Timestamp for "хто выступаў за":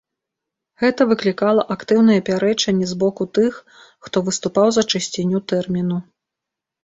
4.07-4.83